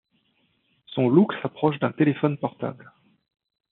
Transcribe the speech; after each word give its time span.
Son 0.87 1.09
look 1.09 1.31
s'approche 1.43 1.77
d'un 1.77 1.91
téléphone 1.91 2.35
portable. 2.35 2.91